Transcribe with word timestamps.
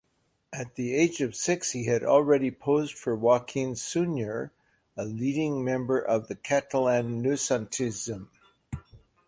At 0.51 0.73
the 0.77 0.95
age 0.95 1.21
of 1.21 1.35
six 1.35 1.73
he 1.73 1.85
had 1.85 2.03
already 2.03 2.49
posed 2.49 2.95
for 2.97 3.15
Joaquim 3.15 3.75
Sunyer, 3.75 4.49
a 4.97 5.05
leading 5.05 5.63
member 5.63 5.99
of 5.99 6.27
the 6.27 6.33
Catalan 6.33 7.21
Noucentisme. 7.21 8.27